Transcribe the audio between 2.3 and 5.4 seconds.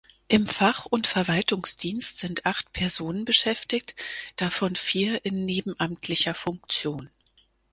acht Personen beschäftigt, davon vier